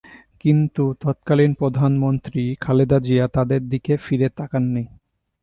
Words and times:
কিন্তু 0.39 0.83
তৎকালীন 1.01 1.51
প্রধানমন্ত্রী 1.53 2.43
খালেদা 2.55 2.97
জিয়া 2.99 3.25
তাদের 3.27 3.61
দিকে 3.69 3.93
ফিরে 3.97 4.27
তাকাননি। 4.37 4.83